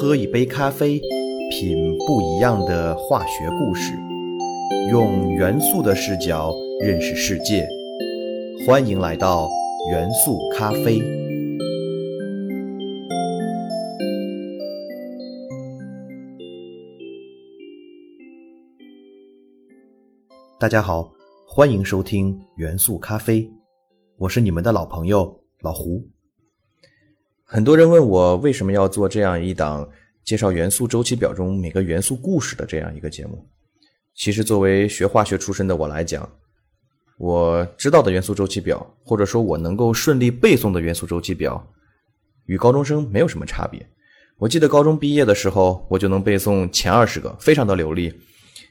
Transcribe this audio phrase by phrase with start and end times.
[0.00, 0.98] 喝一杯咖啡，
[1.50, 3.92] 品不一样的化学故事，
[4.90, 6.50] 用元素的视角
[6.80, 7.68] 认识世界。
[8.66, 9.46] 欢迎来到
[9.90, 11.02] 元素咖啡。
[20.58, 21.12] 大家好，
[21.46, 23.46] 欢迎收听元素咖啡，
[24.16, 26.02] 我是你们的老朋友老胡。
[27.52, 29.88] 很多人问我为什么要做这样一档
[30.22, 33.44] 介绍元素周期表中每个元素故事的这样一个节目？
[34.14, 36.30] 其实，作为学化学出身的我来讲，
[37.18, 41.60] 我知道的元素周期表，或者说我能够顺利背诵的元素周期表，
[42.46, 43.84] 与高中生没有什么差别。
[44.38, 48.14] 我记得高中毕业的时候，我就能背诵前二十个，非常的流利：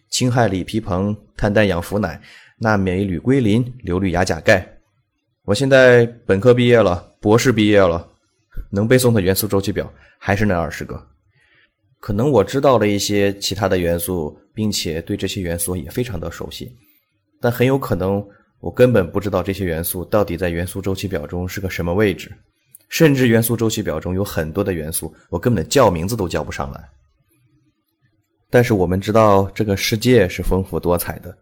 [0.10, 2.18] 氢氦锂铍硼碳氮氧氟氖
[2.60, 4.66] 钠镁铝硅磷硫氯氩钾钙。
[5.44, 8.09] 我现在本科毕业了，博士毕业了。
[8.70, 11.02] 能背诵的元素周期表还是那二十个，
[12.00, 16.72] 可能我知道了一些其他的元素，并且对这些元素也非常的熟悉，
[17.42, 18.26] 但很有可能
[18.60, 22.32] 我根本不知道这些元素到底在元素周期表中是个什么位置，
[22.90, 26.90] 甚至元素周期表中有很多的元素，我根本叫名字都叫不上来。
[28.50, 31.38] 但是我们知道，这个世界是丰富多彩的，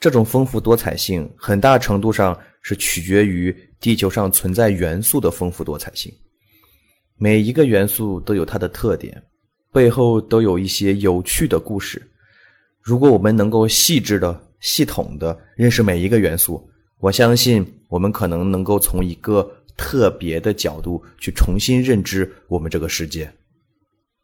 [0.00, 6.12] 这种丰富多彩性很大程度上是取决于地球上存在元素的丰富多彩性。
[7.20, 9.20] 每一个元素都有它的特点，
[9.72, 12.00] 背后都有一些有趣的故事。
[12.80, 16.64] 如果我们能够细致的、系统的认识每一个元素，
[17.00, 23.28] 我相信我们可能能够从一个特别的角度去重新认知我们这个世界。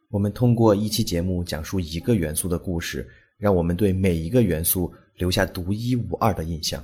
[0.08, 6.82] 我们通过一期节目讲述一个元素的故事，让我们对每一个元素留下独一无二的印象，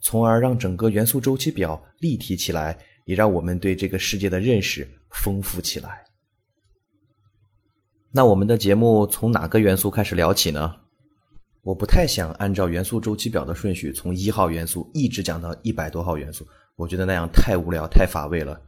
[0.00, 4.86] 从而让整个元素周期表立体起来，也让我们对这个世界的认识。
[5.24, 6.04] 丰富起来。
[8.12, 10.74] 那我们的节目从哪个元素开始聊起呢？
[11.62, 18.60] 我不太想按照元素周期表的顺序，从一号元素一直讲到一百多号元素，我觉得那样太无聊、太乏味了。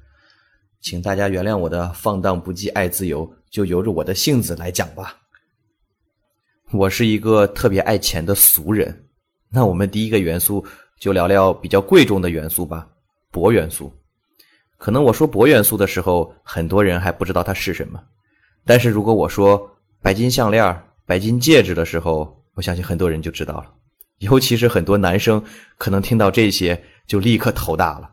[0.80, 5.18] 请大家原谅我的放荡不羁、爱自由，就由着我的性子来讲吧。
[6.72, 9.06] 我是一个特别爱钱的俗人，
[9.50, 10.64] 那我们第一个元素
[10.98, 12.88] 就聊聊比较贵重的元素吧——
[13.30, 13.92] 铂元素。
[14.78, 18.00] 可能我说铂元素的时候，很多人还不知道它是什么。
[18.64, 19.68] 但是如果我说
[20.00, 23.74] 白金项链、白金戒指的时候，我相信很多人就知道了。
[24.18, 25.42] 尤其是很多男生，
[25.76, 28.08] 可能听到这些就立刻头大了。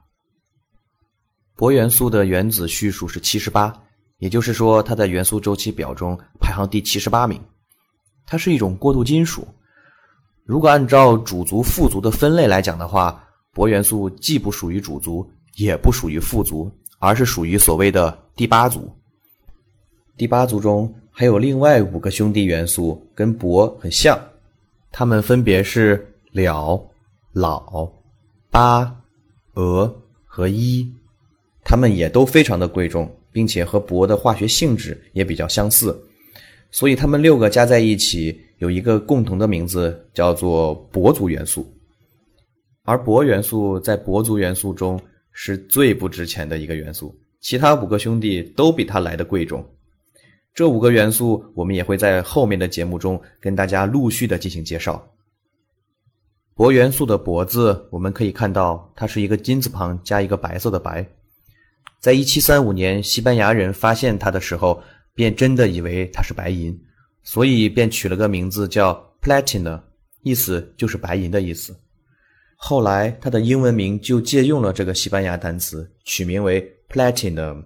[1.56, 3.72] 铂元素的原子序数是七十八，
[4.18, 7.40] 也就是说它在元素周期表中排行第七十八名。
[8.26, 9.48] 它是一种过渡金属。
[10.44, 15.32] 如果按照主族、副族的分类来讲的话，铂元素既不属于主族。
[15.56, 18.92] 也不属于富族，而是属于所谓的第八族。
[20.18, 24.20] 第八族中还有另外五个兄弟元素，跟铂很像，
[24.92, 26.82] 它们分别是了、
[27.34, 27.92] 铼、
[28.52, 28.90] 钯、
[29.56, 29.94] 俄
[30.26, 30.88] 和铱，
[31.64, 35.98] 它们也都非常的贵重，并且和铂的化学性质也比较相似，
[36.72, 41.66] 所以它们六个加在一起有一个共同的名字，叫做铂族元素。
[42.84, 45.00] 而铂元素在铂族元素中。
[45.38, 49.64] 是最不值钱的一个元素，其他五个兄弟都比它来的贵重。
[50.54, 55.06] 这五个元素，我们也会在后面的节目中跟大家陆续的进行介绍。
[56.56, 61.06] 铂元素的“铂”字，我们可以看到它是一个金字旁加一个白色的“白”。
[62.00, 64.82] 在一七三五年，西班牙人发现它的时候，
[65.14, 66.74] 便真的以为它是白银，
[67.24, 69.82] 所以便取了个名字叫 “platina”，
[70.24, 71.78] 意思就是白银的意思。
[72.68, 77.64] 后来，它的英文名就借用了这个西班牙单词，取名为 platinum。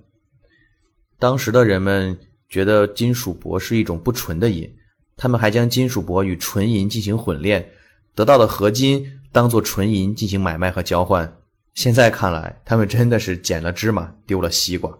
[1.17, 4.69] 当时的人们觉得金属铂是一种不纯的银，
[5.15, 7.65] 他们还将金属铂与纯银进行混炼，
[8.13, 11.33] 得到的合金当做纯银进行买卖和交换。
[11.75, 14.93] 现在看来，他们真的是捡了芝麻丢了西瓜。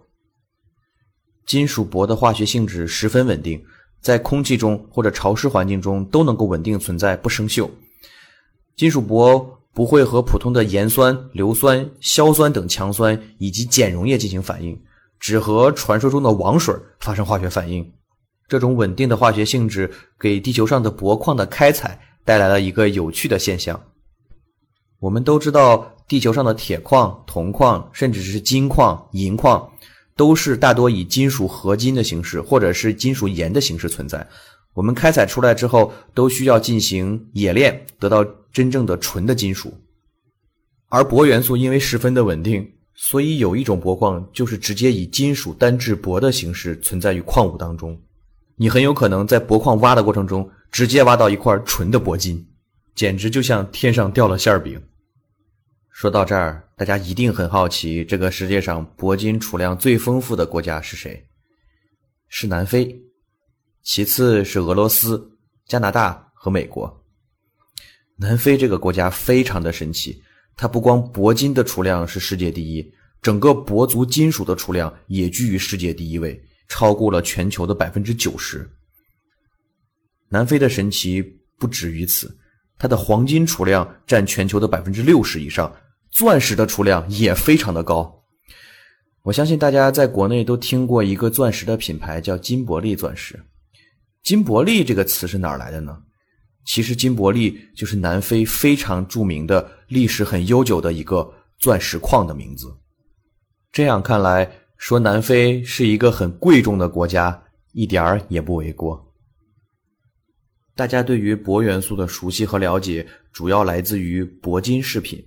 [1.44, 3.62] 金属铂的化学性质十分稳定，
[4.00, 7.68] 在空气中或者潮湿环境中都能够稳定存在，不生锈。
[8.74, 9.59] 金属铂。
[9.72, 14.78] 不会和普通的盐酸、硫酸、硝酸等强酸以及碱溶液进行反应，
[15.18, 17.88] 只和传说中的王水发生化学反应。
[18.48, 19.88] 这种稳定的化学性质
[20.18, 23.80] 给地球上的铂矿的开采带来了一个有趣的现象。
[24.98, 29.70] 我们都知道，地球上的铁矿、铜矿，甚至是金矿、银矿，
[30.16, 34.26] 都是大多以金属合金的形式，或者是金属盐的形式存在。
[34.74, 39.72] 我们开采出来之后，都需要进行冶炼，得到真正的纯的金属。
[40.88, 48.00] 而铂元素因为十分的稳定，所以有一种铂矿就是直接以金属单质铂的形式存在于矿物当中，
[48.56, 52.46] 你很有可能在铂矿挖的过程中直接挖到一块纯的铂金，
[52.94, 54.80] 简直就像天上掉了馅饼。
[55.90, 61.26] 说到这儿，大家一定很好奇，这个世界上铂金储量最丰富的国家是谁？
[62.28, 62.96] 是南非，
[63.82, 65.30] 其次是俄罗斯、
[65.66, 67.04] 加拿大和美国。
[68.16, 70.22] 南非这个国家非常的神奇。
[70.56, 72.92] 它不光铂金的储量是世界第一，
[73.22, 76.38] 整个铂族金属的储量也居于世界第一位，
[76.68, 78.70] 超过了全球的百分之九十。
[80.28, 81.22] 南非的神奇
[81.58, 82.36] 不止于此，
[82.78, 85.74] 它的黄金储量占全球的百分之六十以上，
[86.10, 88.22] 钻石的储量也非常的高。
[89.22, 93.42] 我相信大家在国内都听过一个钻石的品牌叫金伯利钻石。
[94.22, 95.96] 金伯利这个词是哪儿来的呢？
[96.66, 102.72] 其实金伯利就是南非非常著名的、历史很悠久的一个钻石矿的名字。
[103.72, 109.12] 这样看来，说南非是一个很贵重的国家，一点儿也不为过。
[110.76, 115.26] 大家对于铂元素的熟悉和了解，主要来自于铂金饰品，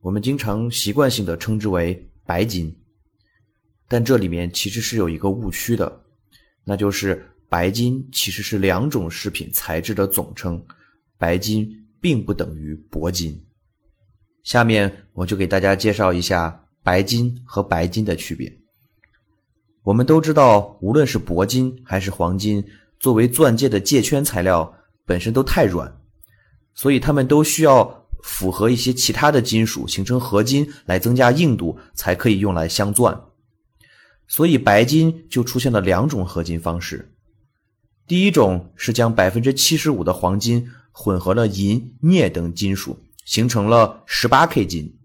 [0.00, 2.74] 我们经常习惯性的称之为白金，
[3.86, 6.04] 但这里面其实是有一个误区的，
[6.64, 7.22] 那就是。
[7.48, 10.62] 白金其实是两种饰品材质的总称，
[11.16, 13.42] 白金并不等于铂金。
[14.42, 18.52] 下面我就给大家介绍一下白金和白金的区别。
[19.82, 22.62] 我们都知道，无论是铂金还是黄金，
[23.00, 24.74] 作为钻戒的戒圈材料，
[25.06, 26.00] 本身都太软，
[26.74, 33.18] 所以它们都需要符合一些其他的金属形成合金来增加硬度，才可以用来镶钻。
[34.26, 37.14] 所以白金就出现了两种合金方式。
[38.08, 44.98] 第一种是将百分之七十五的黄金混合了银、镍等金属，形成了十八 K 金。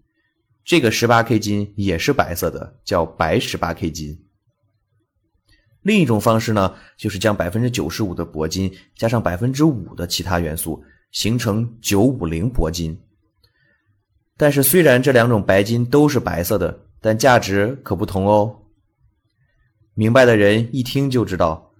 [0.64, 4.18] 这个十八 K 金也是白色的，叫白十八 K 金。
[5.82, 12.98] 另一种方式呢，就是将百分之九十五的铂金加上百分之五的其他元素，形成九五零铂金。
[14.38, 18.62] 但是，虽然这两种白金都是白色的，但价值可不同哦。
[19.92, 21.73] 明白的人一听就知道。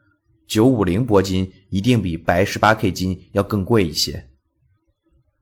[0.46, 4.28] 九五零铂金一定比白十八 K 金要更贵一些。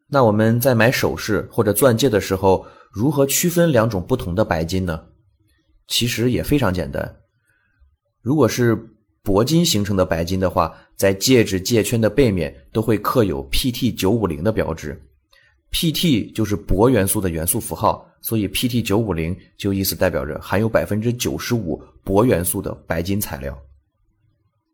[0.09, 5.03] 那我们在买首饰或者钻戒的时候，如何区分两种不同的白金呢？
[5.89, 7.17] 其实也非常简单。
[8.21, 8.77] 如果是
[9.25, 15.01] 铂金形成的白金的话，在戒指戒圈的背面都会刻有 PT 九五零的标志。
[15.73, 23.59] PT 就是铂元素的元素符号，所以 PT 九五零就意思代表着含有百分之九十五铂元素的白金材料。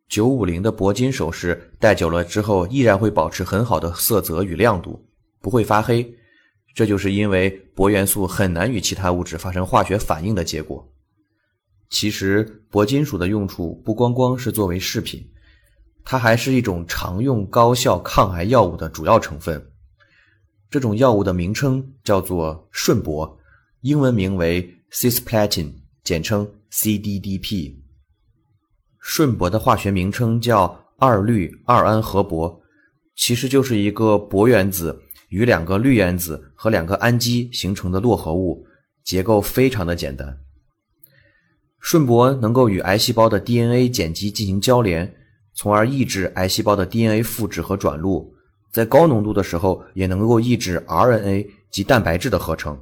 [0.08, 5.06] 九五零的铂金首饰戴久了之后，依然会保持很好的色泽与亮度，
[5.40, 6.14] 不会发黑。
[6.74, 10.88] 这就是因为铂元素很难与其他物质发生化学反应的结果。
[11.90, 15.28] 其实，铂金属的用处不光光是作为饰品，
[16.04, 19.62] 它还是一种常用高效抗癌药物的主要成分。
[20.70, 23.36] 这种药物的名称叫做顺铂，
[23.80, 25.72] 英文名为 cisplatin，
[26.04, 27.74] 简称 CDDP。
[29.08, 32.60] 顺铂的化学名称叫二氯二胺合铂，
[33.16, 35.00] 其实就是一个铂原子
[35.30, 38.66] 与两个氯原子和两个氨基形成的络合物，
[39.02, 40.38] 结构非常的简单。
[41.80, 45.10] 顺铂能够与癌细胞的 DNA 碱基进行交联，
[45.54, 48.34] 从而抑制癌细胞的 DNA 复制和转录，
[48.70, 52.78] 在高浓度的时候也能够抑制 RNA 及蛋白质的合成。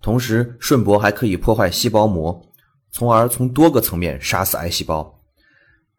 [0.00, 2.40] 同时，顺铂还可以破坏细胞膜，
[2.92, 5.13] 从而从多个层面杀死癌细胞。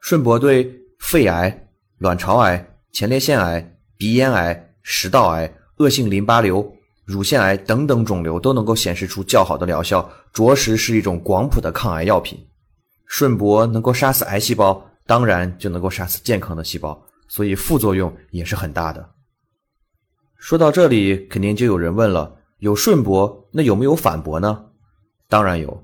[0.07, 6.71] 顺铂对肺癌、卵巢癌、前列腺癌、鼻咽癌、食道癌、恶性淋巴瘤、
[7.05, 12.37] 乳腺癌等等肿瘤都能够显示出较好的疗效，着实是一种广谱的抗癌药品。
[13.07, 19.09] 顺铂能够杀死癌细胞，当然就能够杀死健康的细胞，所以副作用也是很大的。
[20.37, 24.65] 说到这里，肯定就有人问了：有顺铂，那有没有反铂呢？
[25.27, 25.83] 当然有。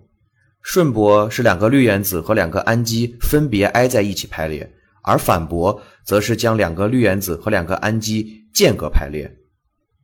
[0.61, 9.29] 顺铂是两个氯原子和两个氨基分别挨在一起排列，而反铂则是将两个氯原子和两个氨基间隔排列。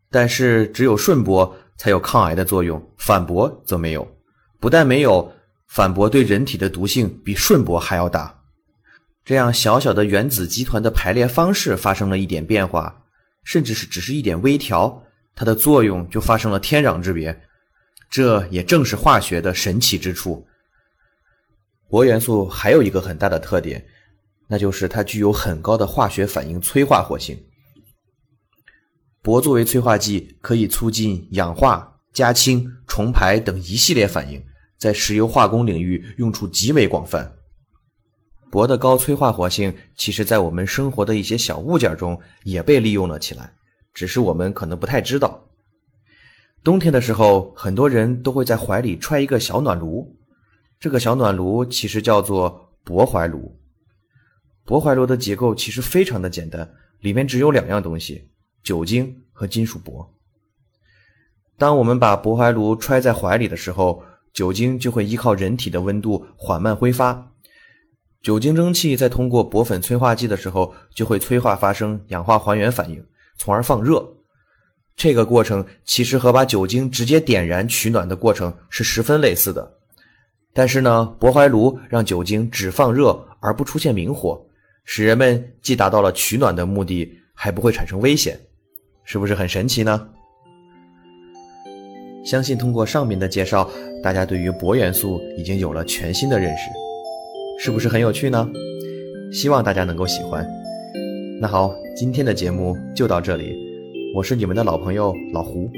[0.09, 4.07] 但是只有顺铂才有抗癌的作用，反铂则没有。
[4.59, 5.31] 不但没有，
[5.67, 8.33] 反铂对人体的毒性比顺铂还要大。
[9.23, 13.03] 这样小小的原子集团的排列方式发生了一点变化，
[13.43, 15.03] 甚至是只是一点微调，
[15.35, 17.37] 它的作用就发生了天壤之别。
[18.09, 20.47] 这也正是化学的神奇之处。
[21.89, 23.85] 铂元素还有一个很大的特点，
[24.47, 27.37] 那就是它具有很高的化学反应催化活性。
[29.23, 34.41] 铂作为催化剂，可以促进氧化、加氢、重排等一系列反应，
[34.77, 37.33] 在石油化工领域用处极为广泛。
[38.51, 43.53] 铂的高催化活性，其实在我们生活的一些小物件中也被利用了起来，
[43.93, 45.46] 只是我们可能不太知道。
[46.67, 50.13] 冬天的时候，很多人都会在怀里揣一个小暖炉，
[50.77, 53.57] 这个小暖炉其实叫做薄怀炉。
[54.65, 56.69] 薄怀炉的结构其实非常的简单，
[56.99, 58.27] 里面只有两样东西：
[58.63, 60.05] 酒精和金属铂。
[61.57, 67.31] 当我们把薄怀炉揣在怀里的时候，酒精就会依靠人体的温度缓慢挥发。
[68.21, 73.01] 酒精蒸汽在通过铂粉催化剂的时候，就会催化发生氧化还原反应，
[73.37, 74.05] 从而放热。
[74.97, 79.71] 这个过程其实和把酒精直接点燃取暖的过程是十分类似的。
[80.53, 84.43] 但是呢，薄怀炉让酒精只放热而不出现明火，
[84.85, 88.39] 使人们既达到了取暖的目的，还不会产生危险，
[89.03, 90.09] 是不是很神奇呢？
[92.25, 93.69] 相信通过上面的介绍，
[94.01, 96.63] 大家对于铂元素已经有了全新的认识。
[97.59, 98.49] 是不是很有趣呢？
[99.31, 100.43] 希望大家能够喜欢。
[101.39, 103.55] 那好，今天的节目就到这里，
[104.13, 105.69] 我是你们的老朋友老胡，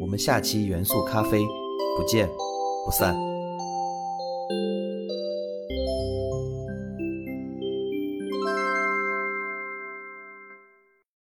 [0.00, 1.40] 我们下期元素咖啡
[1.96, 2.28] 不见
[2.84, 3.31] 不散。